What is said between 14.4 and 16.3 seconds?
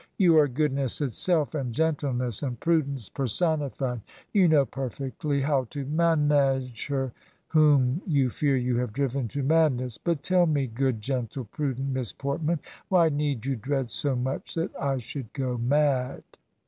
that I should go mad?